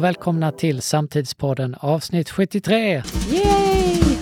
[0.00, 3.02] och välkomna till Samtidspodden avsnitt 73.
[3.30, 4.18] Yay!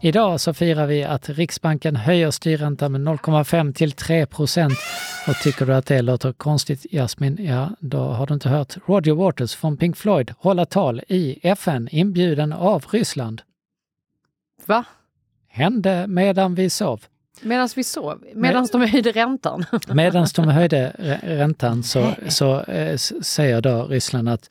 [0.00, 4.72] Idag så firar vi att Riksbanken höjer styrräntan med 0,5 till 3 procent.
[5.28, 9.12] Och tycker du att det låter konstigt, Jasmin, ja, då har du inte hört Roger
[9.12, 13.42] Waters från Pink Floyd hålla tal i FN inbjuden av Ryssland.
[14.66, 14.84] Va?
[15.48, 17.04] Hände medan vi sov.
[17.40, 18.24] Medan vi sov?
[18.34, 19.64] Medan de höjde räntan?
[19.88, 24.48] Medan de höjde räntan så, så eh, säger då Ryssland att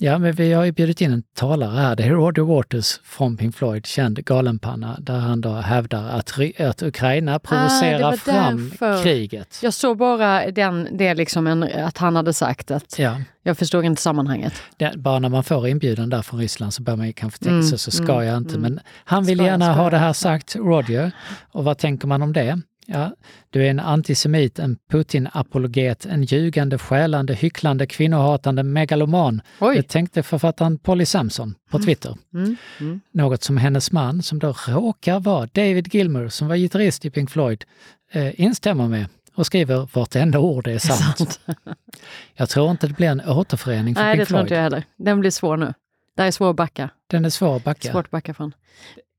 [0.00, 1.96] Ja, men vi har ju bjudit in en talare här.
[1.96, 6.82] Det är Roger Waters från Pink Floyd, känd galenpanna, där han då hävdar att, att
[6.82, 9.02] Ukraina ah, provocerar ah, fram därför.
[9.02, 9.58] kriget.
[9.62, 13.20] Jag såg bara den, det liksom en, att han hade sagt att ja.
[13.42, 14.52] jag förstod inte sammanhanget.
[14.76, 17.62] Det, bara när man får inbjudan där från Ryssland så bör man ju kanske tänka
[17.62, 18.54] sig mm, så ska mm, jag inte.
[18.54, 18.62] Mm.
[18.72, 21.10] Men han vill ska, gärna ha det här sagt, Roger.
[21.52, 22.60] Och vad tänker man om det?
[22.90, 23.12] Ja,
[23.50, 29.42] du är en antisemit, en Putin-apologet, en ljugande, skälande, hycklande, kvinnohatande megaloman.
[29.60, 29.76] Oj.
[29.76, 31.86] Det tänkte författaren Polly Samson på mm.
[31.86, 32.16] Twitter.
[32.34, 32.56] Mm.
[32.80, 33.00] Mm.
[33.12, 37.30] Något som hennes man, som då råkar vara David Gilmer, som var gitarrist i Pink
[37.30, 37.64] Floyd,
[38.12, 41.18] eh, instämmer med och skriver vartenda ord är sant.
[41.18, 41.40] sant.
[42.34, 44.40] jag tror inte det blir en återförening för Nej, Pink Floyd.
[44.40, 44.84] Nej, det tror inte jag heller.
[44.96, 45.74] Den blir svår nu.
[46.16, 46.90] Det är svår att backa.
[47.06, 47.92] Den är svår att backa.
[47.92, 48.52] Svårt att backa från.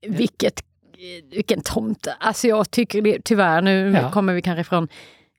[0.07, 0.63] Vilket
[1.31, 2.14] vilken tomte.
[2.19, 4.11] Alltså jag tycker det, tyvärr, nu ja.
[4.11, 4.88] kommer vi kanske ifrån,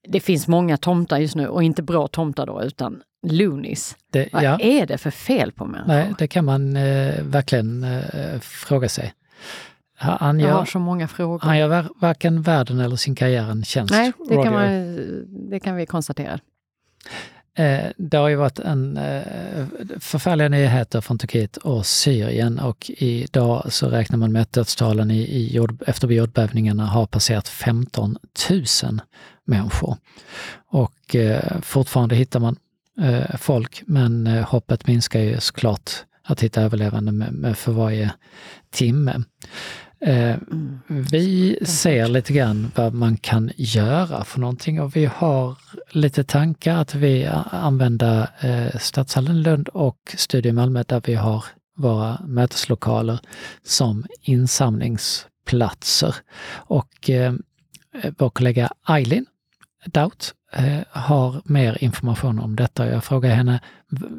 [0.09, 3.97] det finns många tomtar just nu och inte bra tomtar då utan Loonies.
[4.13, 4.59] Det, Vad ja.
[4.61, 5.89] är det för fel på människor?
[5.89, 9.15] Nej, det kan man eh, verkligen eh, fråga sig.
[9.97, 11.39] Han gör, jag har så många frågor.
[11.43, 13.95] Han gör varken världen eller sin karriär en tjänst.
[13.95, 16.41] Nej, det kan, man, det kan vi konstatera.
[17.55, 19.67] Eh, det har ju varit en eh,
[20.01, 25.21] förfärliga nyheter från Turkiet och Syrien och idag så räknar man med att dödstalen i,
[25.21, 28.19] i jord, efter jordbävningarna har passerat 15
[28.83, 29.01] 000
[29.45, 29.97] människor.
[30.67, 32.57] Och eh, fortfarande hittar man
[33.01, 35.91] eh, folk men eh, hoppet minskar ju såklart
[36.25, 38.13] att hitta överlevande med, med för varje
[38.71, 39.23] timme.
[40.03, 40.81] Eh, mm.
[40.89, 45.57] Vi ser lite grann vad man kan göra för någonting och vi har
[45.91, 51.45] lite tankar att vi använder eh, Stadshallen Lund och Studio Malmö där vi har
[51.77, 53.19] våra möteslokaler
[53.63, 56.15] som insamlingsplatser.
[56.53, 57.35] Och eh,
[58.19, 59.27] vår kollega Eileen
[59.85, 62.91] Daut eh, har mer information om detta.
[62.91, 63.61] Jag frågar henne,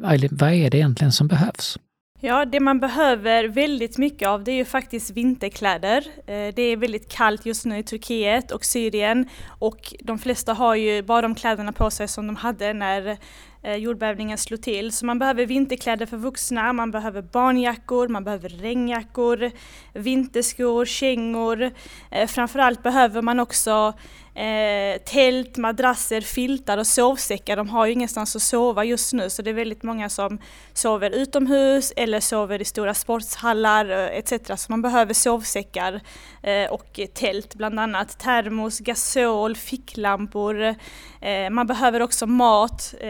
[0.04, 1.78] Eileen, vad är det egentligen som behövs?
[2.24, 6.06] Ja, det man behöver väldigt mycket av det är ju faktiskt vinterkläder.
[6.26, 10.74] Eh, det är väldigt kallt just nu i Turkiet och Syrien och de flesta har
[10.74, 13.18] ju bara de kläderna på sig som de hade när
[13.62, 14.92] eh, jordbävningen slog till.
[14.92, 19.50] Så man behöver vinterkläder för vuxna, man behöver barnjackor, man behöver regnjackor,
[19.92, 21.70] vinterskor, kängor.
[22.10, 23.94] Eh, framförallt behöver man också
[24.34, 27.56] eh, tält, madrasser, filtar och sovsäckar.
[27.56, 30.38] De har ju ingenstans att sova just nu så det är väldigt många som
[30.72, 34.32] sover utomhus eller sover i stora sportshallar eh, etc.
[34.56, 36.00] Så man behöver sovsäckar
[36.42, 38.18] eh, och tält bland annat.
[38.18, 40.74] Termos, gasol, ficklampor.
[41.20, 43.08] Eh, man behöver också mat eh,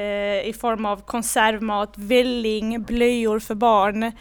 [0.49, 4.13] i form av konservmat, välling, blöjor för barn.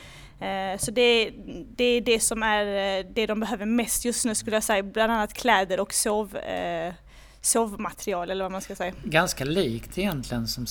[0.41, 1.31] Eh, så det,
[1.75, 4.83] det är det som är eh, det de behöver mest just nu skulle jag säga,
[4.83, 6.93] bland annat kläder och sov, eh,
[7.41, 8.93] sovmaterial eller vad man ska säga.
[9.03, 10.65] Ganska likt egentligen som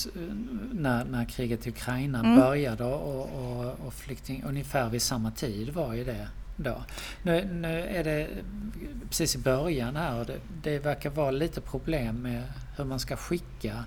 [0.73, 2.37] när, när kriget i Ukraina mm.
[2.37, 6.83] började och, och, och flykting, ungefär vid samma tid var ju det då.
[7.23, 8.29] Nu, nu är det
[9.09, 12.43] precis i början här och det, det verkar vara lite problem med
[12.77, 13.85] hur man ska skicka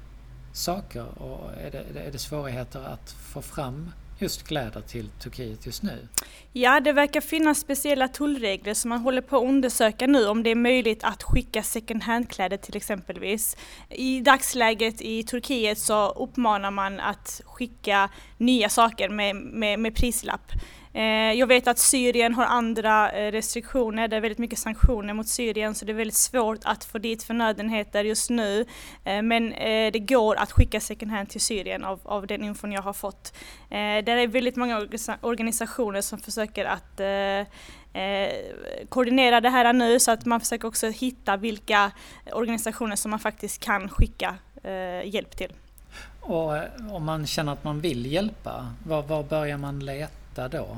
[0.54, 5.84] saker och är det, är det svårigheter att få fram just kläder till Turkiet just
[5.84, 6.08] nu?
[6.52, 10.50] Ja, det verkar finnas speciella tullregler som man håller på att undersöka nu om det
[10.50, 13.58] är möjligt att skicka second hand-kläder till exempelvis.
[13.90, 20.52] I dagsläget i Turkiet så uppmanar man att skicka nya saker med, med, med prislapp.
[20.94, 21.04] Eh,
[21.40, 25.76] jag vet att Syrien har andra eh, restriktioner, det är väldigt mycket sanktioner mot Syrien
[25.76, 28.66] så det är väldigt svårt att få dit förnödenheter just nu.
[29.04, 29.50] Eh, men
[29.92, 33.34] det går att skicka second hand till Syrien av, av den infon jag har fått.
[33.70, 34.88] Det är väldigt många
[35.22, 37.02] organisationer som försöker att
[38.90, 41.92] koordinera det här nu så att man försöker också hitta vilka
[42.32, 44.36] organisationer som man faktiskt kan skicka
[45.04, 45.54] hjälp till.
[46.22, 46.54] Och
[46.92, 50.23] om man känner att man vill hjälpa, var, var börjar man leta?
[50.34, 50.78] Hitta då?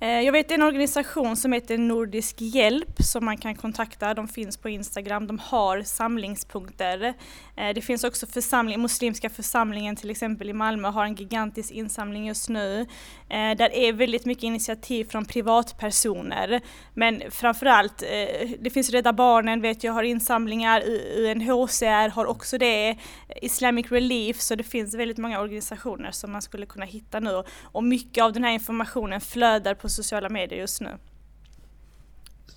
[0.00, 4.14] Eh, jag vet en organisation som heter Nordisk hjälp som man kan kontakta.
[4.14, 5.26] De finns på Instagram.
[5.26, 7.14] De har samlingspunkter.
[7.60, 12.26] Eh, det finns också församling, muslimska församlingen till exempel i Malmö har en gigantisk insamling
[12.26, 12.80] just nu.
[13.28, 16.60] Eh, där är väldigt mycket initiativ från privatpersoner.
[16.94, 20.82] Men framförallt, eh, det finns Rädda Barnen vet jag har insamlingar,
[21.16, 22.96] UNHCR har också det,
[23.42, 27.42] Islamic Relief, så det finns väldigt många organisationer som man skulle kunna hitta nu.
[27.62, 30.98] Och mycket av den här informationen flödar på sociala medier just nu.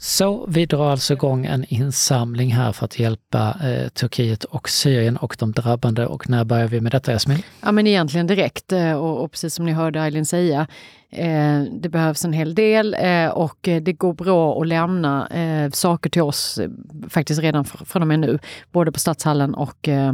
[0.05, 5.17] Så vi drar alltså igång en insamling här för att hjälpa eh, Turkiet och Syrien
[5.17, 6.07] och de drabbade.
[6.07, 7.37] Och när börjar vi med detta Jasmin?
[7.61, 10.67] Ja men egentligen direkt eh, och, och precis som ni hörde Eileen säga,
[11.09, 15.69] eh, det behövs en hel del eh, och eh, det går bra att lämna eh,
[15.71, 16.69] saker till oss eh,
[17.09, 18.39] faktiskt redan fr från och med nu,
[18.71, 20.13] både på Stadshallen och, eh,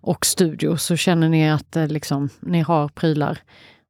[0.00, 0.76] och studio.
[0.76, 3.38] Så känner ni att liksom, ni har prylar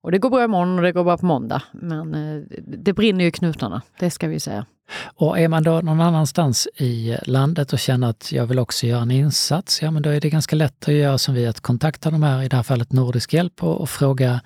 [0.02, 1.62] och det går bra imorgon och det går bra på måndag.
[1.72, 4.66] Men eh, det brinner ju i knutarna, det ska vi säga.
[5.14, 9.02] Och är man då någon annanstans i landet och känner att jag vill också göra
[9.02, 12.10] en insats, ja men då är det ganska lätt att göra som vi, att kontakta
[12.10, 14.40] de här, i det här fallet Nordisk hjälp och, och fråga,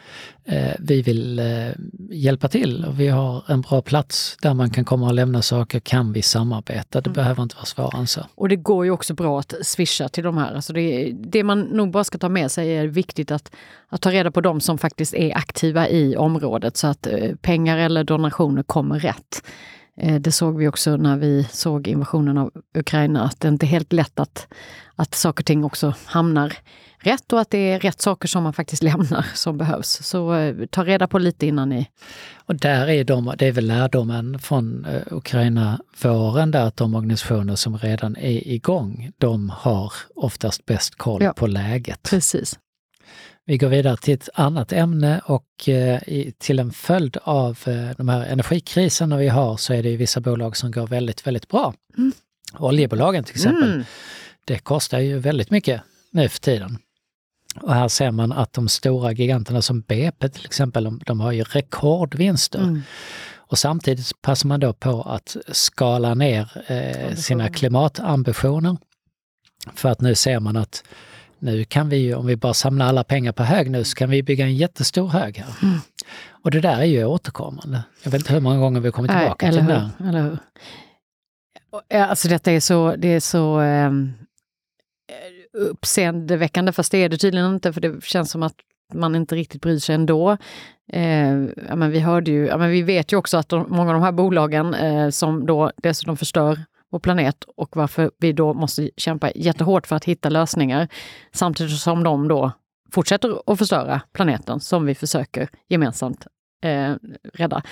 [0.45, 1.69] eh, vi vill eh,
[2.11, 5.81] hjälpa till och vi har en bra plats där man kan komma och lämna saker,
[5.81, 7.01] kan vi samarbeta?
[7.01, 7.15] Det mm.
[7.15, 8.27] behöver inte vara svårare än så.
[8.35, 10.55] Och det går ju också bra att swisha till de här.
[10.55, 13.53] Alltså det, det man nog bara ska ta med sig är viktigt att,
[13.89, 17.79] att ta reda på de som faktiskt är aktiva i området så att eh, pengar
[17.79, 19.43] eller donationer kommer rätt.
[20.03, 23.69] Eh, det såg vi också när vi såg invasionen av Ukraina, att det inte är
[23.69, 24.47] helt lätt att,
[24.97, 26.53] att saker och ting också hamnar
[26.99, 29.89] rätt och att det är rätt saker som man faktiskt lämnar som behövs.
[30.03, 31.87] Så eh, ta reda på lite innan ni...
[32.47, 37.57] Och där är de, det är väl lärdomen från uh, Ukraina-våren där att de organisationer
[37.57, 42.03] som redan är igång, de har oftast bäst koll ja, på läget.
[42.03, 42.59] Precis.
[43.45, 46.01] Vi går vidare till ett annat ämne och eh,
[46.39, 50.57] till en följd av eh, de här energikriserna vi har så är det vissa bolag
[50.57, 51.75] som går väldigt, väldigt bra.
[51.99, 52.13] Mm.
[52.59, 53.73] Oljebolagen till exempel.
[53.73, 53.85] Mm.
[54.45, 56.79] Det kostar ju väldigt mycket nu för tiden.
[57.61, 61.33] Och här ser man att de stora giganterna som BP till exempel, de, de har
[61.33, 62.59] ju rekordvinster.
[62.63, 62.83] Mm.
[63.35, 68.77] Och samtidigt passar man då på att skala ner eh, sina klimatambitioner.
[69.75, 70.85] För att nu ser man att
[71.43, 74.11] nu kan vi ju, om vi bara samlar alla pengar på hög nu, så kan
[74.11, 75.55] vi bygga en jättestor hög här.
[75.63, 75.79] Mm.
[76.31, 77.83] Och det där är ju återkommande.
[78.03, 80.09] Jag vet inte hur många gånger vi kommer tillbaka Nej, till det där.
[80.09, 80.39] Eller hur?
[82.01, 84.13] Alltså detta är så, det är så um,
[85.53, 88.57] uppseendeväckande, fast det är det tydligen inte, för det känns som att
[88.95, 90.37] man inte riktigt bryr sig ändå.
[90.93, 91.33] Eh,
[91.69, 93.95] ja, men vi hörde ju, ja, men vi vet ju också att de, många av
[93.95, 96.59] de här bolagen eh, som då dessutom förstör
[96.93, 100.89] vår planet och varför vi då måste kämpa jättehårt för att hitta lösningar
[101.33, 102.53] samtidigt som de då
[102.93, 106.27] fortsätter att förstöra planeten som vi försöker gemensamt
[106.65, 106.95] eh,
[107.35, 107.63] rädda.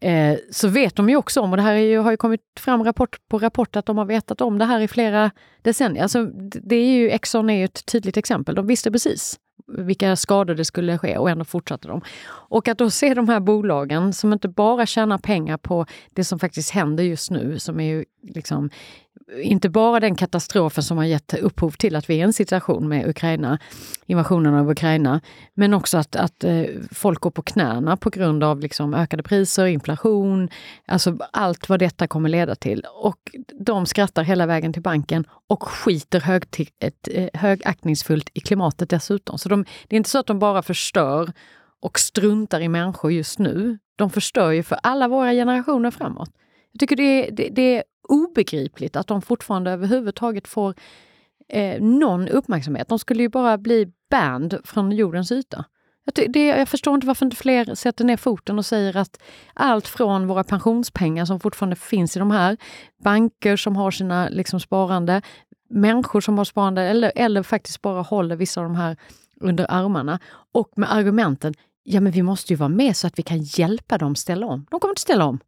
[0.00, 2.84] Eh, så vet de ju också om, och det här ju, har ju kommit fram
[2.84, 5.30] rapport på rapport, att de har vetat om det här i flera
[5.62, 6.02] decennier.
[6.02, 6.24] Alltså,
[6.62, 8.54] det är ju, Exxon är ju ett tydligt exempel.
[8.54, 9.38] De visste precis
[9.68, 12.00] vilka skador det skulle ske och ändå fortsatte de.
[12.28, 16.38] Och att då se de här bolagen som inte bara tjänar pengar på det som
[16.38, 18.70] faktiskt händer just nu, som är ju liksom
[19.36, 22.88] inte bara den katastrofen som har gett upphov till att vi är i en situation
[22.88, 23.58] med Ukraina,
[24.06, 25.20] invasionen av Ukraina,
[25.54, 29.66] men också att, att eh, folk går på knäna på grund av liksom ökade priser,
[29.66, 30.48] inflation,
[30.86, 32.86] alltså allt vad detta kommer leda till.
[32.94, 33.18] Och
[33.60, 36.44] de skrattar hela vägen till banken och skiter hög,
[36.80, 39.38] ett, eh, högaktningsfullt i klimatet dessutom.
[39.38, 41.32] Så de, det är inte så att de bara förstör
[41.80, 43.78] och struntar i människor just nu.
[43.96, 46.30] De förstör ju för alla våra generationer framåt.
[46.78, 50.74] Jag tycker det, är, det, det är obegripligt att de fortfarande överhuvudtaget får
[51.48, 52.88] eh, någon uppmärksamhet.
[52.88, 55.64] De skulle ju bara bli banned från jordens yta.
[56.04, 59.20] Jag, det, jag förstår inte varför inte fler sätter ner foten och säger att
[59.54, 62.56] allt från våra pensionspengar som fortfarande finns i de här,
[63.04, 65.22] banker som har sina liksom, sparande,
[65.70, 68.96] människor som har sparande eller, eller faktiskt bara håller vissa av de här
[69.40, 70.18] under armarna
[70.52, 73.98] och med argumenten ja men vi måste ju vara med så att vi kan hjälpa
[73.98, 74.66] dem ställa om.
[74.70, 75.40] De kommer inte ställa om.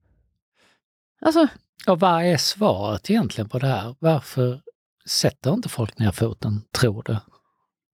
[1.21, 1.49] Alltså,
[1.87, 3.95] och vad är svaret egentligen på det här?
[3.99, 4.61] Varför
[5.07, 7.17] sätter inte folk ner foten, tror du?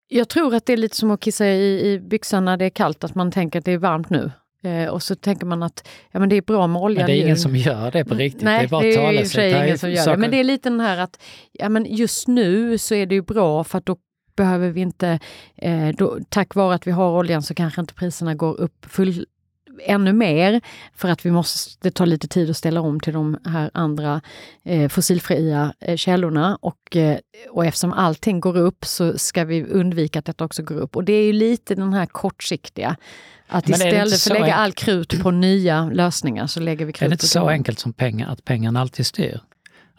[0.08, 2.70] Jag tror att det är lite som att kissa i, i byxan när det är
[2.70, 4.32] kallt, att man tänker att det är varmt nu.
[4.64, 7.00] Eh, och så tänker man att ja, men det är bra med olja.
[7.00, 8.42] Men det är ingen som gör det på riktigt.
[8.42, 10.12] Nej, det är bara det är i och för sig ingen som gör saker.
[10.12, 10.18] det.
[10.18, 13.22] Men det är lite den här att ja, men just nu så är det ju
[13.22, 13.98] bra för att då
[14.36, 15.20] behöver vi inte,
[15.56, 19.26] eh, då, tack vare att vi har oljan så kanske inte priserna går upp full
[19.86, 20.62] ännu mer
[20.96, 24.22] för att vi måste, det tar lite tid att ställa om till de här andra
[24.64, 26.58] eh, fossilfria eh, källorna.
[26.62, 27.18] Och, eh,
[27.50, 30.96] och eftersom allting går upp så ska vi undvika att detta också går upp.
[30.96, 32.98] Och det är ju lite den här kortsiktiga
[33.48, 37.06] att istället för att lägga all krut på nya lösningar så lägger vi krut på
[37.06, 39.40] Är det inte så enkelt som pengar, att pengarna alltid styr?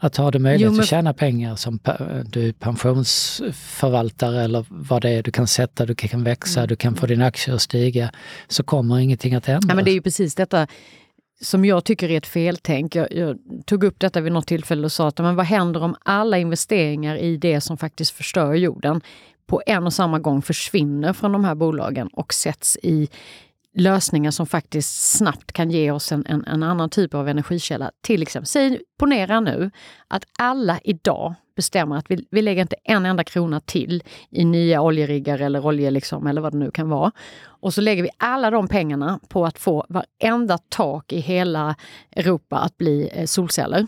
[0.04, 0.80] Att har du möjlighet jo, men...
[0.80, 1.78] att tjäna pengar som
[2.24, 6.68] du är pensionsförvaltare eller vad det är du kan sätta, du kan växa, mm.
[6.68, 8.10] du kan få dina aktier att stiga,
[8.48, 9.64] så kommer ingenting att ändras.
[9.68, 10.66] Ja, men det är ju precis detta
[11.40, 12.94] som jag tycker är ett feltänk.
[12.94, 15.96] Jag, jag, tog upp detta vid något tillfälle och sa att men vad händer om
[16.02, 19.00] alla investeringar i det som faktiskt förstör jorden
[19.46, 23.08] på en och samma gång försvinner från de här bolagen och sätts i
[23.74, 27.90] lösningar som faktiskt snabbt kan ge oss en, en, en, annan typ av energikälla.
[28.00, 29.70] Till exempel, säg, ponera nu
[30.08, 34.82] att alla idag bestämmer att vi, vi lägger inte en enda krona till i nya
[34.82, 37.12] oljeriggar eller olje liksom, eller vad det nu kan vara.
[37.44, 41.76] Och så lägger vi alla de pengarna på att få varenda tak i hela
[42.10, 43.86] Europa att bli eh, solceller.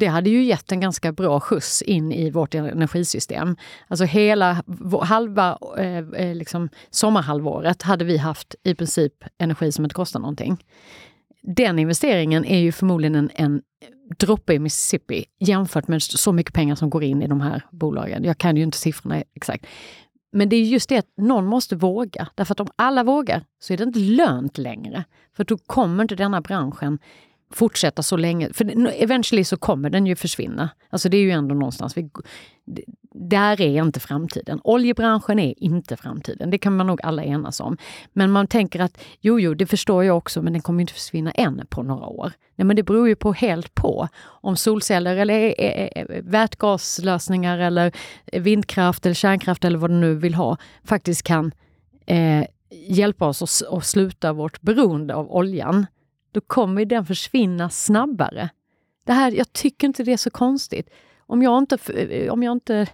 [0.00, 3.56] Det hade ju gett en ganska bra skjuts in i vårt energisystem.
[3.88, 4.62] Alltså hela
[5.02, 10.64] halva eh, eh, liksom, sommarhalvåret hade vi haft i princip energi som inte kostar någonting.
[11.42, 13.62] Den investeringen är ju förmodligen en, en
[14.18, 18.24] droppe i Mississippi jämfört med så mycket pengar som går in i de här bolagen.
[18.24, 19.66] Jag kan ju inte siffrorna exakt.
[20.32, 22.28] Men det är just det att någon måste våga.
[22.34, 25.04] Därför att om alla vågar så är det inte lönt längre.
[25.36, 26.98] För då kommer inte denna branschen
[27.50, 28.52] fortsätta så länge.
[28.52, 30.70] För eventually så kommer den ju försvinna.
[30.90, 32.10] Alltså det är ju ändå någonstans, vi,
[33.14, 34.60] där är inte framtiden.
[34.64, 37.76] Oljebranschen är inte framtiden, det kan man nog alla enas om.
[38.12, 41.30] Men man tänker att jo, jo, det förstår jag också, men den kommer inte försvinna
[41.30, 42.32] än på några år.
[42.56, 47.58] Nej, men det beror ju på helt på om solceller eller eh, eh, eh, vätgaslösningar
[47.58, 47.92] eller
[48.32, 51.52] vindkraft eller kärnkraft eller vad du nu vill ha faktiskt kan
[52.06, 55.86] eh, hjälpa oss att, att sluta vårt beroende av oljan
[56.32, 58.50] då kommer den försvinna snabbare.
[59.04, 60.90] Det här, jag tycker inte det är så konstigt.
[61.18, 61.78] Om jag inte,
[62.30, 62.86] om jag inte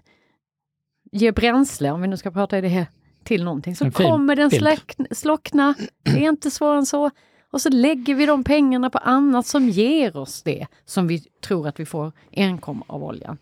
[1.12, 2.87] ger bränsle, om vi nu ska prata i det här
[3.25, 5.75] till någonting, så kommer den släck, slockna.
[6.02, 7.11] Det är inte svårare än så.
[7.50, 11.69] Och så lägger vi de pengarna på annat som ger oss det som vi tror
[11.69, 13.38] att vi får enkom av oljan.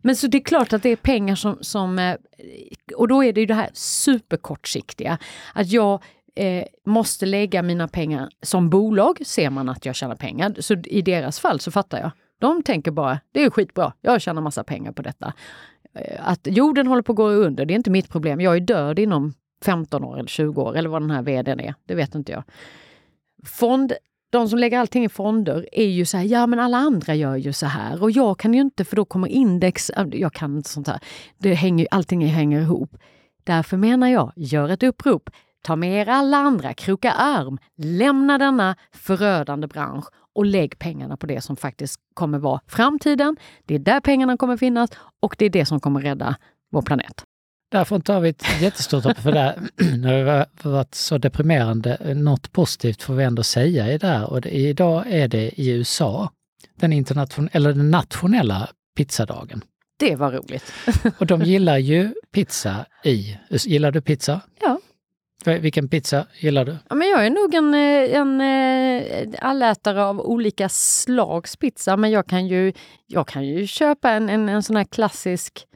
[0.00, 2.16] Men så det är klart att det är pengar som, som eh,
[2.96, 5.18] och då är det ju det här superkortsiktiga.
[5.54, 6.02] Att jag
[6.34, 10.54] eh, måste lägga mina pengar som bolag, ser man att jag tjänar pengar.
[10.58, 12.10] Så i deras fall så fattar jag.
[12.40, 15.32] De tänker bara, det är skitbra, jag tjänar massa pengar på detta.
[15.94, 18.40] Eh, att jorden håller på att gå under, det är inte mitt problem.
[18.40, 19.34] Jag är död inom
[19.64, 21.74] 15 år eller 20 år eller vad den här vdn är.
[21.86, 22.42] Det vet inte jag.
[23.44, 23.92] Fond,
[24.30, 27.36] de som lägger allting i fonder är ju så här, ja men alla andra gör
[27.36, 30.68] ju så här och jag kan ju inte för då kommer index, jag kan inte
[30.68, 31.00] sånt här.
[31.38, 32.96] Det hänger, allting hänger ihop.
[33.44, 35.30] Därför menar jag, gör ett upprop.
[35.62, 41.26] Ta med er alla andra, kroka arm, lämna denna förödande bransch och lägg pengarna på
[41.26, 43.36] det som faktiskt kommer vara framtiden.
[43.66, 44.90] Det är där pengarna kommer finnas
[45.20, 46.36] och det är det som kommer rädda
[46.72, 47.24] vår planet.
[47.70, 49.62] Därför tar vi ett jättestort hopp för det.
[49.96, 52.14] När det har varit så deprimerande.
[52.14, 55.70] Något positivt får vi ändå säga i det här och det, idag är det i
[55.70, 56.30] USA,
[56.74, 59.64] den, internation eller den nationella pizzadagen.
[59.98, 60.72] Det var roligt.
[61.18, 63.38] och de gillar ju pizza i...
[63.50, 64.40] Gillar du pizza?
[64.60, 64.78] Ja.
[65.46, 66.76] Vilken pizza gillar du?
[66.88, 72.10] Ja, men jag är nog en, eh, en, eh, allätare av olika slags pizza, men
[72.10, 72.72] jag kan ju,
[73.06, 75.66] jag kan ju köpa en, en, en sån här klassisk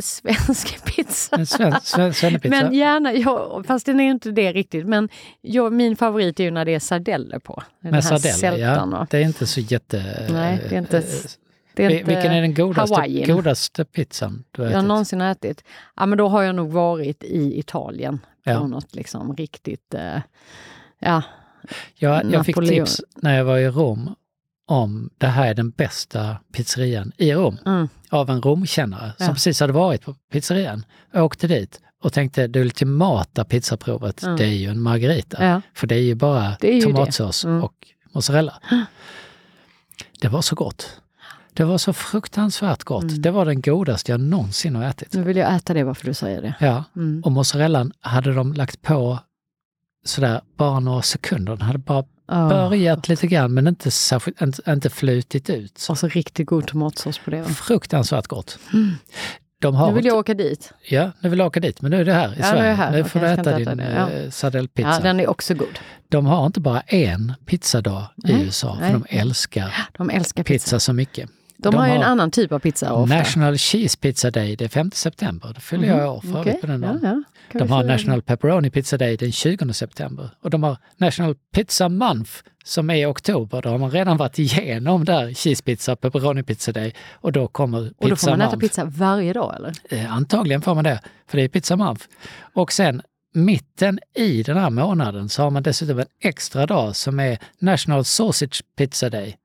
[0.00, 1.36] svensk pizza.
[1.36, 2.62] En svensk, svensk, svensk pizza?
[2.62, 4.86] Men gärna, ja, fast den är inte det riktigt.
[4.86, 5.08] Men
[5.40, 7.62] jag, min favorit är ju när det är sardeller på.
[7.80, 9.06] Med sardeller, ja.
[9.10, 10.26] Det är inte så jätte...
[10.30, 11.02] Nej, det är inte...
[11.74, 14.72] Det är inte Vilken är den godaste, godaste pizzan du har ätit?
[14.72, 15.64] Jag har någonsin ätit?
[15.96, 18.60] Ja, men då har jag nog varit i Italien ja.
[18.60, 19.94] på något liksom riktigt...
[19.94, 20.18] Eh,
[20.98, 21.22] ja,
[21.94, 24.14] jag, jag fick tips när jag var i Rom
[24.66, 27.58] om det här är den bästa pizzerian i Rom.
[27.66, 27.88] Mm.
[28.10, 29.24] Av en Romkännare ja.
[29.24, 30.84] som precis hade varit på pizzerian.
[31.12, 34.36] Jag åkte dit och tänkte det ultimata pizzaprovet, mm.
[34.36, 35.44] det är ju en margarita.
[35.44, 35.60] Ja.
[35.74, 37.64] För det är ju bara är ju tomatsås mm.
[37.64, 37.74] och
[38.12, 38.60] mozzarella.
[40.20, 41.00] Det var så gott.
[41.54, 43.02] Det var så fruktansvärt gott.
[43.02, 43.22] Mm.
[43.22, 45.12] Det var den godaste jag någonsin har ätit.
[45.12, 46.54] Nu vill jag äta det varför du säger det.
[46.60, 47.22] Ja, mm.
[47.24, 49.18] och mozzarellan hade de lagt på
[50.04, 51.56] sådär bara några sekunder.
[51.56, 52.48] Den hade bara oh.
[52.48, 55.86] börjat lite grann men inte, särskilt, inte, inte flutit ut.
[55.90, 57.42] Och så riktigt god tomatsås på det.
[57.42, 57.48] Va?
[57.48, 58.58] Fruktansvärt gott.
[58.72, 58.92] Mm.
[59.60, 60.72] De har nu vill jag åka dit.
[60.88, 61.82] Ja, nu vill jag åka dit.
[61.82, 62.70] Men nu är det här i ja, Sverige.
[62.70, 62.90] Nu, här.
[62.90, 64.10] nu får okay, du äta din ja.
[64.10, 64.88] Eh, sardellpizza.
[64.88, 65.78] Ja, den är också god.
[66.08, 70.64] De har inte bara en pizzadag i USA, för de älskar, de älskar pizza.
[70.64, 71.30] pizza så mycket.
[71.64, 73.16] De, de har ju en annan typ av pizza ofta.
[73.16, 75.52] National Cheese Pizza Day, det är 5 september.
[75.54, 75.98] Det fyller mm.
[75.98, 76.54] jag år för okay.
[76.54, 77.00] på den dagen.
[77.02, 77.58] Ja, ja.
[77.58, 80.30] De har National Pepperoni Pizza Day den 20 september.
[80.42, 82.30] Och de har National Pizza Month
[82.64, 83.62] som är i oktober.
[83.62, 87.80] Då har man redan varit igenom där cheese pizza, pepperoni pizza day och då kommer
[87.80, 89.72] pizza Och då får man äta pizza varje dag eller?
[89.90, 92.04] Eh, antagligen får man det, för det är pizza month.
[92.54, 93.02] Och sen
[93.34, 98.04] mitten i den här månaden så har man dessutom en extra dag som är National
[98.04, 99.36] Sausage Pizza Day.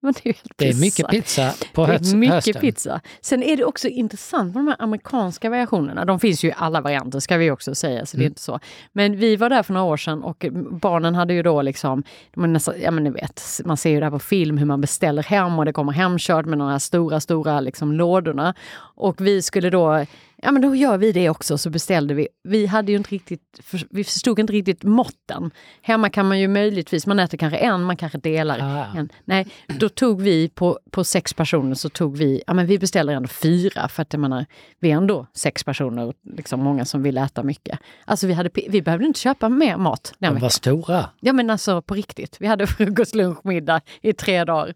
[0.22, 2.60] Det, är det är mycket pizza på det är mycket hösten.
[2.60, 3.00] pizza.
[3.20, 6.04] Sen är det också intressant med de här amerikanska variationerna.
[6.04, 8.30] De finns ju i alla varianter ska vi också säga, så det är mm.
[8.30, 8.60] inte så.
[8.92, 12.02] Men vi var där för några år sedan och barnen hade ju då liksom,
[12.34, 15.58] nästan, ja men ni vet, man ser ju där på film hur man beställer hem
[15.58, 18.54] och det kommer hemkört med de här stora, stora liksom lådorna.
[18.94, 20.06] Och vi skulle då
[20.42, 22.28] ja men då gör vi det också, så beställde vi.
[22.44, 25.50] Vi hade ju inte riktigt, vi förstod inte riktigt måtten.
[25.82, 28.98] Hemma kan man ju möjligtvis, man äter kanske en, man kanske delar ah.
[28.98, 29.08] en.
[29.24, 33.12] Nej, då tog vi på, på sex personer så tog vi, ja men vi beställde
[33.12, 34.46] ändå fyra för att jag menar,
[34.78, 37.78] vi är ändå sex personer, liksom många som vill äta mycket.
[38.04, 41.10] Alltså vi, hade, vi behövde inte köpa mer mat den De var stora.
[41.20, 42.36] Ja men alltså på riktigt.
[42.40, 44.74] Vi hade frukost, lunch, middag i tre dagar.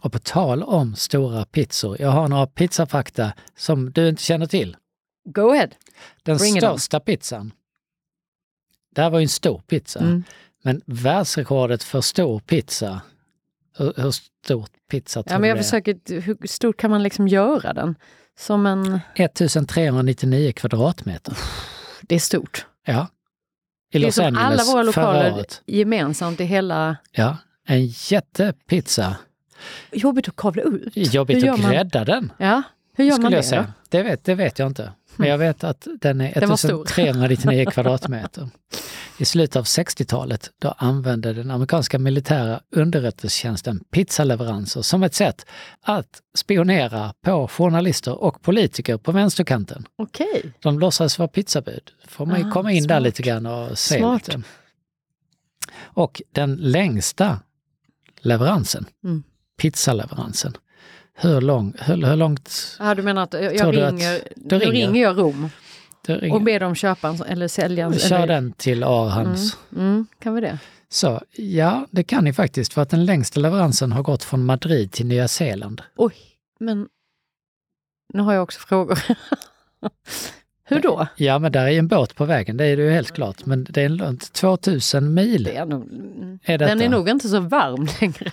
[0.00, 4.76] Och på tal om stora pizzor, jag har några pizzafakta som du inte känner till.
[5.24, 5.68] Go ahead.
[6.22, 7.52] Den Bring största pizzan.
[8.94, 10.00] Det här var ju en stor pizza.
[10.00, 10.24] Mm.
[10.62, 13.00] Men världsrekordet för stor pizza,
[13.78, 17.72] hur, hur stor pizza tror ja, men jag försöker, Hur stort kan man liksom göra
[17.72, 17.94] den?
[18.38, 19.00] Som en...
[19.14, 21.38] 1399 kvadratmeter.
[22.02, 22.66] Det är stort.
[22.86, 23.06] Ja.
[23.92, 26.96] I Los det är som alla våra lokaler gemensamt i hela...
[27.12, 27.36] Ja,
[27.66, 29.16] en jättepizza.
[29.92, 30.92] Jobbigt att kavla ut.
[30.94, 32.32] Jobbigt att grädda den.
[32.38, 32.62] Ja,
[32.94, 33.72] hur gör man det?
[33.88, 34.92] Det vet, det vet jag inte.
[35.20, 38.48] Men jag vet att den är 1399 kvadratmeter.
[39.18, 45.46] I slutet av 60-talet då använde den amerikanska militära underrättelsetjänsten pizzaleveranser som ett sätt
[45.80, 49.86] att spionera på journalister och politiker på vänsterkanten.
[49.96, 50.52] Okej.
[50.60, 51.90] De låtsades vara pizzabud.
[52.08, 52.88] får man ah, komma in smart.
[52.88, 54.28] där lite grann och se smart.
[54.28, 54.42] lite.
[55.78, 57.40] Och den längsta
[58.20, 59.22] leveransen, mm.
[59.58, 60.56] pizzaleveransen,
[61.14, 62.76] hur, lång, hur, hur långt...
[62.78, 64.72] Ja, du menar att jag, jag ringer, att, då ringer.
[64.72, 65.50] ringer jag Rom
[66.06, 66.34] ringer.
[66.34, 67.98] och ber dem köpa en, eller sälja en...
[67.98, 68.26] Kör eller...
[68.26, 69.56] den till Arhams.
[69.72, 70.58] Mm, mm, kan vi det?
[70.88, 74.92] Så ja, det kan ni faktiskt för att den längsta leveransen har gått från Madrid
[74.92, 75.82] till Nya Zeeland.
[75.96, 76.14] Oj,
[76.60, 76.88] men
[78.12, 78.98] nu har jag också frågor.
[80.64, 81.06] Hur då?
[81.16, 83.46] Ja, men där är en båt på vägen, det är det ju helt klart.
[83.46, 85.44] Men det är runt 2000 mil.
[85.44, 85.88] Det är nog,
[86.42, 88.32] är den är nog inte så varm längre.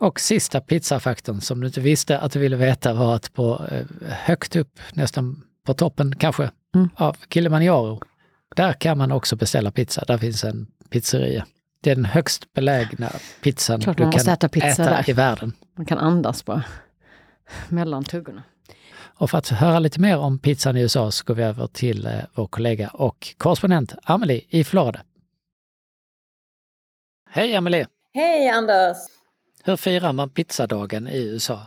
[0.00, 3.86] Och sista pizzafaktorn som du inte visste att du ville veta var att på eh,
[4.08, 6.90] högt upp, nästan på toppen kanske, mm.
[6.94, 8.00] av Kilimanjaro,
[8.56, 10.04] där kan man också beställa pizza.
[10.06, 11.46] Där finns en pizzeria.
[11.82, 13.10] Det är den högst belägna
[13.42, 15.52] pizzan Klart du kan äta, pizza äta i världen.
[15.76, 16.62] Man kan andas bara
[17.68, 18.42] mellan tuggorna.
[19.16, 22.06] Och för att höra lite mer om pizzan i USA så går vi över till
[22.06, 25.00] eh, vår kollega och korrespondent Amelie i Florida.
[27.30, 27.86] Hej Amelie!
[28.14, 29.19] Hej Anders!
[29.64, 31.58] Hur firar man pizzadagen i USA?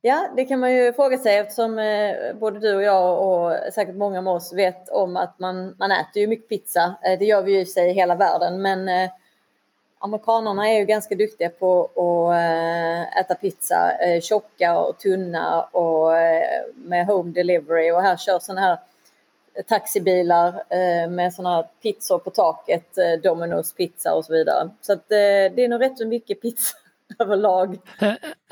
[0.00, 3.94] Ja, det kan man ju fråga sig eftersom eh, både du och jag och säkert
[3.94, 6.94] många med oss vet om att man, man äter ju mycket pizza.
[7.02, 9.10] Eh, det gör vi ju i sig i hela världen men eh,
[9.98, 16.16] amerikanerna är ju ganska duktiga på att eh, äta pizza eh, tjocka och tunna och
[16.18, 18.78] eh, med home delivery och här kör sådana här
[19.66, 24.70] taxibilar eh, med sådana här pizzor på taket, Domino's pizza och så vidare.
[24.80, 26.76] Så att, det är nog rätt så mycket pizza
[27.18, 27.78] överlag.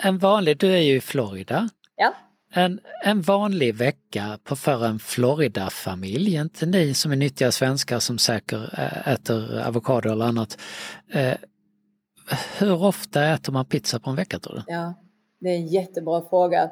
[0.02, 1.68] En vanlig, du är ju i Florida.
[1.96, 2.14] Ja.
[2.52, 8.18] En, en vanlig vecka på för en Florida-familj, inte ni som är nyttiga svenskar som
[8.18, 10.58] säkert äter avokado eller annat.
[11.12, 11.34] Eh,
[12.58, 14.62] hur ofta äter man pizza på en vecka tror du?
[14.66, 14.94] Ja,
[15.40, 16.70] det är en jättebra fråga.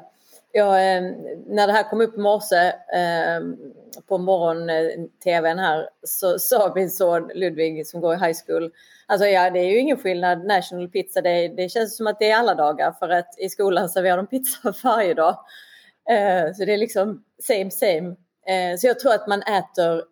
[0.55, 1.13] Ja, ehm,
[1.47, 6.89] när det här kom upp i morse ehm, eh, på morgon-tvn här så sa min
[6.89, 8.71] son Ludvig som går i high school
[9.07, 10.45] Alltså ja, det är ju ingen skillnad.
[10.45, 13.89] National Pizza Day, det känns som att det är alla dagar för att i skolan
[13.89, 15.37] serverar de pizza varje dag.
[16.09, 18.15] Eh, så det är liksom same same.
[18.47, 20.03] Eh, så jag tror att man äter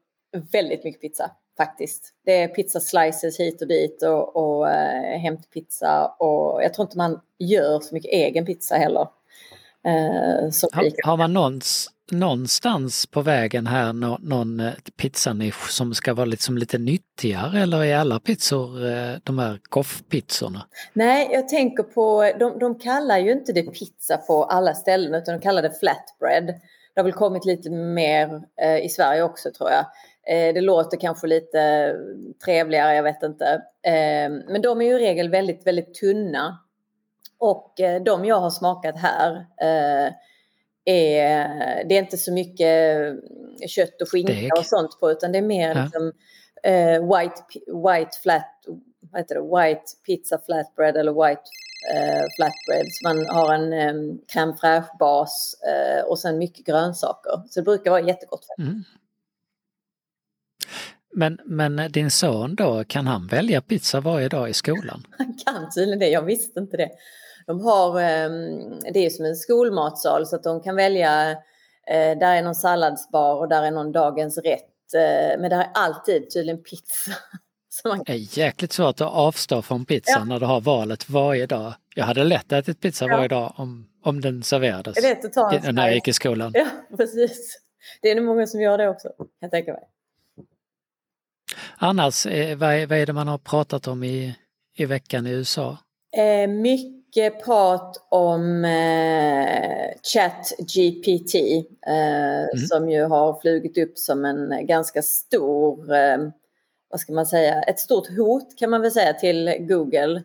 [0.51, 2.13] väldigt mycket pizza faktiskt.
[2.25, 6.97] Det är pizza slices hit och dit och, och eh, hämtpizza och jag tror inte
[6.97, 9.07] man gör så mycket egen pizza heller.
[9.85, 16.13] Eh, har, har man någons någonstans på vägen här nå, någon eh, pizzanisch som ska
[16.13, 20.65] vara liksom lite nyttigare eller är alla pizzor eh, de här goffpizzorna?
[20.93, 25.35] Nej, jag tänker på, de, de kallar ju inte det pizza på alla ställen utan
[25.35, 26.45] de kallar det flatbread.
[26.93, 28.41] Det har väl kommit lite mer
[28.83, 29.85] i Sverige också tror jag.
[30.53, 31.93] Det låter kanske lite
[32.45, 33.61] trevligare, jag vet inte.
[34.47, 36.59] Men de är ju i regel väldigt, väldigt tunna
[37.41, 40.13] Och eh, de jag har smakat här eh,
[40.85, 41.47] är,
[41.83, 43.13] det är inte så mycket
[43.67, 44.57] kött och skinka Deg.
[44.57, 45.83] och sånt på utan det är mer ja.
[45.83, 46.11] liksom,
[46.63, 47.41] eh, white,
[47.87, 48.65] white flat,
[49.11, 51.41] vad heter det, white pizza flatbread eller white
[51.93, 52.85] eh, flatbread.
[52.91, 57.43] Så man har en eh, crème fraîche bas eh, och sen mycket grönsaker.
[57.49, 58.45] Så det brukar vara jättegott.
[58.57, 58.83] Mm.
[61.13, 65.07] Men, men din son då, kan han välja pizza varje dag i skolan?
[65.17, 66.89] Han kan tydligen det, jag visste inte det.
[67.47, 72.35] De har, ehm, det är som en skolmatsal så att de kan välja, eh, där
[72.35, 74.93] är någon salladsbar och där är någon dagens rätt.
[74.95, 77.11] Eh, men det är alltid tydligen pizza.
[77.85, 78.03] Man...
[78.05, 80.23] Det är jäkligt svårt att avstå från pizza ja.
[80.23, 81.73] när du har valet varje dag.
[81.95, 83.15] Jag hade lätt ätit pizza ja.
[83.15, 84.97] varje dag om, om den serverades
[85.73, 86.51] när jag gick i skolan.
[86.55, 87.59] Ja, precis.
[88.01, 89.83] Det är nog många som gör det också, kan jag tänka mig.
[91.77, 94.35] Annars, eh, vad är, vad är det man har pratat om i,
[94.77, 95.77] i veckan i USA?
[96.17, 97.00] Eh, mycket
[97.45, 101.35] prat om eh, ChatGPT
[101.87, 102.57] eh, mm.
[102.69, 106.17] som ju har flugit upp som en ganska stor, eh,
[106.89, 110.23] vad ska man säga, ett stort hot kan man väl säga till Google.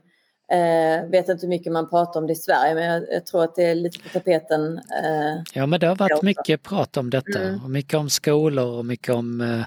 [0.53, 3.45] Eh, vet inte hur mycket man pratar om det i Sverige men jag, jag tror
[3.45, 4.79] att det är lite på tapeten.
[4.79, 7.65] Eh, ja men det har varit mycket prat om detta mm.
[7.65, 9.65] och mycket om skolor och mycket om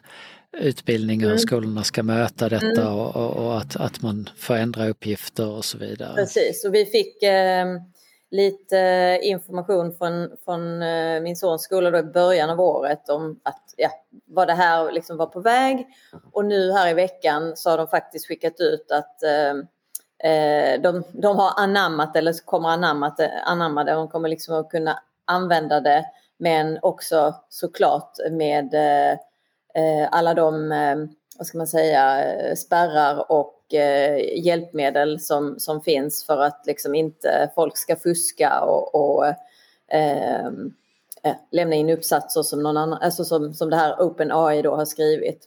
[0.57, 1.39] utbildningar mm.
[1.39, 2.93] skolorna ska möta detta mm.
[2.93, 6.15] och, och, och, att, att man får ändra uppgifter och så vidare.
[6.15, 7.65] Precis, och vi fick eh,
[8.31, 13.73] lite information från, från eh, min sons skola då i början av året om att
[13.77, 13.89] ja,
[14.25, 15.88] vad det här liksom var på väg.
[16.31, 19.49] Och nu här i veckan så har de faktiskt skickat ut att eh,
[20.31, 23.91] eh de, de har anammat eller kommer anammat, anamma det.
[23.91, 26.05] De kommer liksom att kunna använda det
[26.38, 29.19] men också såklart med Eh,
[29.75, 30.95] Eh, alla de, eh,
[31.38, 36.95] vad ska man säga, eh, spärrar och eh, hjälpmedel som, som finns för att liksom
[36.95, 39.25] inte folk ska fuska och, och
[39.91, 40.73] ehm,
[41.23, 44.86] eh, lämna in uppsatser som någon annan, alltså som, som det här OpenAI då har
[44.86, 45.45] skrivit.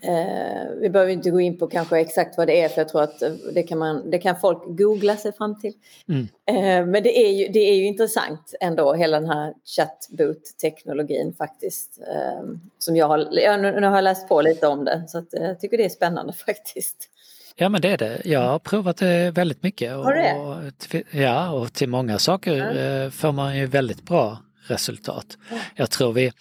[0.00, 3.02] Eh, vi behöver inte gå in på kanske exakt vad det är för jag tror
[3.02, 3.22] att
[3.54, 5.72] det kan, man, det kan folk googla sig fram till.
[6.08, 6.28] Mm.
[6.46, 12.00] Eh, men det är, ju, det är ju intressant ändå hela den här chatbot-teknologin faktiskt.
[12.00, 15.28] Eh, som jag har, jag, nu har jag läst på lite om det så att,
[15.30, 17.10] jag tycker det är spännande faktiskt.
[17.56, 18.20] Ja men det är det.
[18.24, 19.92] Jag har provat det väldigt mycket.
[19.92, 20.34] har du det?
[20.34, 23.10] Och, ja och till många saker mm.
[23.10, 25.38] får man ju väldigt bra resultat.
[25.74, 26.32] Jag tror vi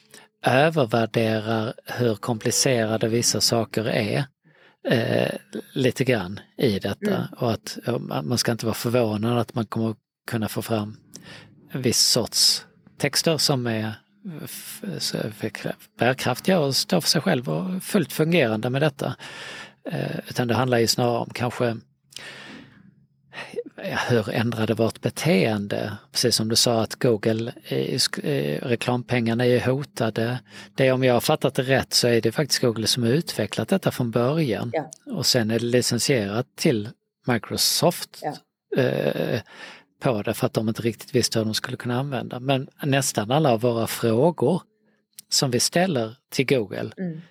[0.45, 4.25] övervärderar hur komplicerade vissa saker är
[4.87, 5.31] eh,
[5.73, 7.27] lite grann i detta mm.
[7.37, 7.77] och att
[8.23, 9.95] man ska inte vara förvånad att man kommer
[10.27, 10.97] kunna få fram
[11.71, 12.65] en viss sorts
[12.97, 13.93] texter som är
[15.99, 19.15] bärkraftiga och står för sig själv och fullt fungerande med detta.
[19.89, 21.77] Eh, utan det handlar ju snarare om kanske
[23.83, 25.97] hur ändrade vårt beteende?
[26.11, 27.53] Precis som du sa att Google,
[28.61, 30.39] reklampengarna är hotade.
[30.75, 33.69] Det om jag har fattat det rätt så är det faktiskt Google som har utvecklat
[33.69, 34.71] detta från början.
[34.73, 34.91] Ja.
[35.13, 36.89] Och sen är det licensierat till
[37.27, 38.81] Microsoft ja.
[38.81, 39.41] eh,
[39.99, 42.39] på det för att de inte riktigt visste hur de skulle kunna använda.
[42.39, 44.61] Men nästan alla våra frågor
[45.29, 47.21] som vi ställer till Google mm.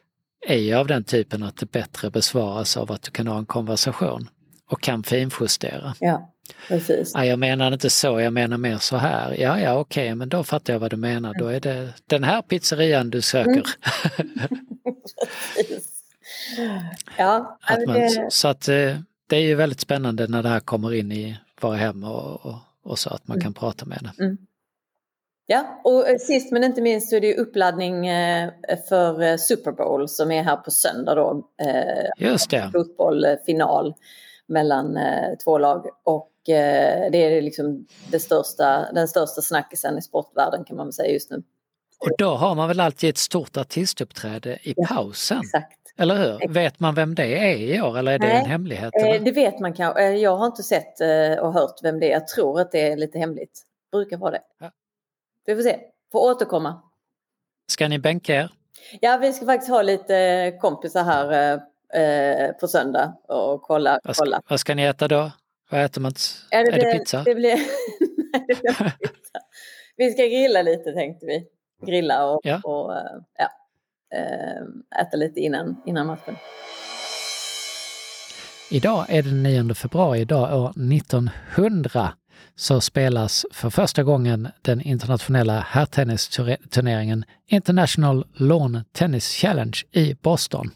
[0.47, 3.47] är ju av den typen att det bättre besvaras av att du kan ha en
[3.47, 4.29] konversation
[4.71, 5.95] och kan finjustera.
[6.01, 6.34] Ja,
[6.69, 7.13] precis.
[7.15, 9.41] Ja, jag menar inte så, jag menar mer så här.
[9.41, 11.35] Ja, ja, okej, okay, men då fattar jag vad du menar.
[11.39, 13.51] Då är det den här pizzerian du söker.
[13.51, 13.63] Mm.
[17.19, 18.27] ja, att man, det...
[18.31, 21.77] Så att eh, det är ju väldigt spännande när det här kommer in i våra
[21.77, 23.43] hem och, och, och så att man mm.
[23.43, 24.25] kan prata med det.
[24.25, 24.39] Mm.
[25.47, 28.51] Ja, och eh, sist men inte minst så är det uppladdning eh,
[28.89, 31.49] för Super Bowl som är här på söndag då.
[32.19, 32.71] Just det.
[32.73, 33.95] Fotbollfinal
[34.49, 35.87] mellan eh, två lag.
[36.05, 40.93] Och eh, det är liksom det största, den största snackisen i sportvärlden kan man väl
[40.93, 41.43] säga just nu.
[42.01, 45.41] Och då har man väl alltid ett stort artistuppträde i ja, pausen?
[45.41, 45.79] Exakt.
[45.97, 46.35] Eller hur?
[46.35, 46.57] Exakt.
[46.57, 48.93] Vet man vem det är i år eller är det Nej, en hemlighet?
[48.95, 50.03] Eh, det vet man kanske.
[50.03, 52.13] Eh, jag har inte sett eh, och hört vem det är.
[52.13, 53.63] Jag tror att det är lite hemligt.
[53.93, 54.43] Brukar vara det.
[54.61, 54.71] Ja.
[55.47, 55.79] Vi får se.
[56.13, 56.83] Får återkomma.
[57.73, 58.51] Ska ni bänka er?
[59.01, 61.61] Ja, vi ska faktiskt ha lite kompisar här
[61.95, 64.01] eh, på söndag och kolla.
[64.05, 64.43] Vad ska, kolla.
[64.49, 65.33] vad ska ni äta då?
[65.71, 66.13] Vad äter man?
[66.51, 67.23] Ja, det är blir, det pizza?
[67.25, 67.57] Det blir,
[68.33, 69.41] nej, det blir pizza.
[69.97, 71.47] Vi ska grilla lite tänkte vi.
[71.87, 72.61] Grilla och, ja.
[72.65, 73.49] och eh, ja,
[74.19, 76.37] eh, äta lite innan, innan matchen.
[78.71, 82.15] Idag är det den 9 februari, idag år 1900
[82.57, 90.71] så spelas för första gången den internationella herrtennisturneringen International Lawn Tennis Challenge i Boston.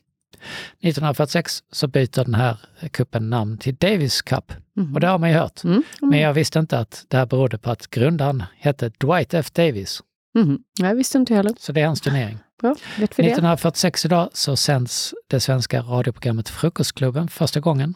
[0.81, 2.57] 1946 så byter den här
[2.91, 4.53] kuppen namn till Davis Cup.
[4.77, 4.95] Mm.
[4.95, 5.65] Och det har man ju hört.
[5.65, 5.75] Mm.
[5.75, 6.11] Mm.
[6.11, 9.51] Men jag visste inte att det här berodde på att grundaren hette Dwight F.
[9.53, 10.01] Davis.
[10.39, 10.59] Mm.
[10.81, 11.53] Jag visste inte heller.
[11.59, 12.39] Så det är hans turnering.
[12.61, 14.07] Bra, vet vi 1946 det?
[14.07, 17.95] idag så sänds det svenska radioprogrammet Frukostklubben första gången.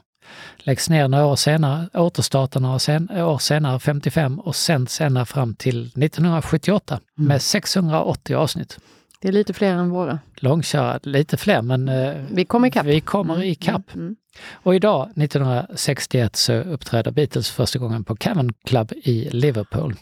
[0.57, 5.55] Läggs ner några år senare, återstartar några sen, år senare, 55, och sänds ända fram
[5.55, 7.28] till 1978 mm.
[7.28, 8.78] med 680 avsnitt.
[9.22, 10.18] Det är lite fler än våra.
[10.37, 12.87] Långkörare, lite fler men eh, vi kommer ikapp.
[12.87, 13.46] Vi kommer mm.
[13.46, 13.94] ikapp.
[13.94, 14.16] Mm.
[14.52, 19.94] Och idag, 1961, så uppträder Beatles första gången på Cavern Club i Liverpool.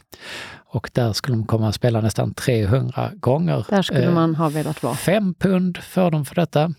[0.52, 3.66] Och där skulle de komma att spela nästan 300 gånger.
[3.68, 4.94] Där skulle eh, man ha velat vara.
[4.94, 6.74] Fem pund får de för detta.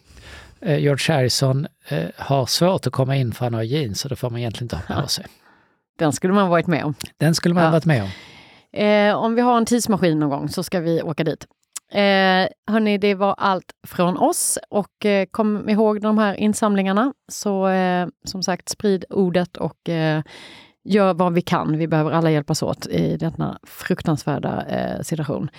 [0.61, 4.15] Eh, George Harrison eh, har svårt att komma in för han har jeans så det
[4.15, 5.25] får man egentligen inte ha på sig.
[5.99, 6.93] Den skulle man varit med om.
[7.17, 7.71] Den skulle man ja.
[7.71, 8.09] varit med om.
[8.81, 11.47] Eh, om vi har en tidsmaskin någon gång så ska vi åka dit.
[11.91, 17.13] Eh, hörni, det var allt från oss och eh, kom ihåg de här insamlingarna.
[17.27, 20.23] Så eh, som sagt, sprid ordet och eh,
[20.83, 21.77] gör vad vi kan.
[21.77, 25.49] Vi behöver alla hjälpas åt i denna fruktansvärda eh, situation.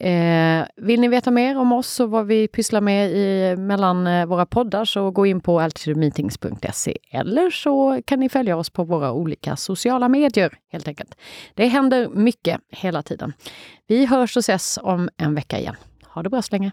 [0.00, 4.26] Eh, vill ni veta mer om oss och vad vi pysslar med i, mellan eh,
[4.26, 9.12] våra poddar så gå in på altitudemeetings.se eller så kan ni följa oss på våra
[9.12, 11.14] olika sociala medier helt enkelt.
[11.54, 13.32] Det händer mycket hela tiden.
[13.86, 15.76] Vi hörs och ses om en vecka igen.
[16.06, 16.72] Ha det bra så länge!